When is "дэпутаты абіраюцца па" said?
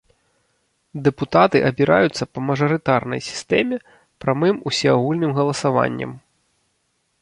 1.07-2.39